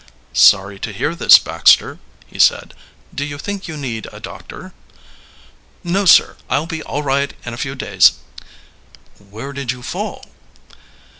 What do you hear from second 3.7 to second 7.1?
need a doctor?" "No, sir; I'll be all